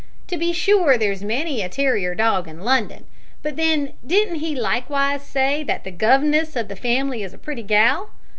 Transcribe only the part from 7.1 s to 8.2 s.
is a pretty gal?